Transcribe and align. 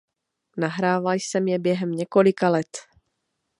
Nahrával 0.57 1.13
jsem 1.13 1.47
je 1.47 1.59
během 1.59 1.91
několika 1.91 2.49
let. 2.49 2.77